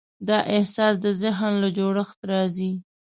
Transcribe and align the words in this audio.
دا 0.27 0.37
احساس 0.55 0.95
د 1.01 1.07
ذهن 1.21 1.51
له 1.63 1.69
جوړښت 1.77 2.19
راځي. 2.31 2.71